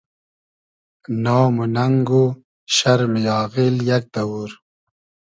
نام 1.25 1.53
و 1.61 1.65
نئنگ 1.75 2.09
و 2.23 2.25
شئرمی 2.75 3.23
آغیل 3.41 3.75
یئگ 3.89 4.05
دئوور 4.13 4.49